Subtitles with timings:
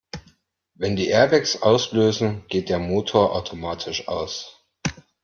[0.73, 4.65] Wenn die Airbags auslösen, geht der Motor automatisch aus.